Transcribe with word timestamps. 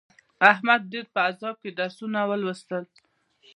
احمد 0.51 0.81
ډېر 0.91 1.05
په 1.13 1.19
عذاب 1.27 1.55
کې 1.61 1.71
درسونه 1.79 2.19
ولوستل. 2.29 2.83